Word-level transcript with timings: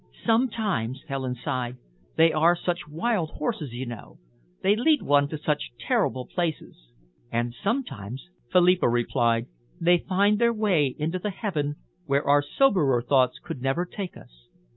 "Sometimes," 0.25 1.03
Helen 1.07 1.35
sighed, 1.35 1.77
"they 2.17 2.33
are 2.33 2.55
such 2.55 2.87
wild 2.87 3.29
horses, 3.35 3.71
you 3.71 3.85
know. 3.85 4.17
They 4.63 4.75
lead 4.75 5.03
one 5.03 5.27
to 5.27 5.37
such 5.37 5.71
terrible 5.79 6.25
places." 6.25 6.75
"And 7.31 7.53
sometimes," 7.53 8.23
Philippa 8.51 8.89
replied, 8.89 9.45
"they 9.79 9.99
find 9.99 10.39
their 10.39 10.53
way 10.53 10.95
into 10.97 11.19
the 11.19 11.29
heaven 11.29 11.75
where 12.07 12.27
our 12.27 12.41
soberer 12.41 13.03
thoughts 13.03 13.37
could 13.43 13.61
never 13.61 13.85
take 13.85 14.17
us. 14.17 14.47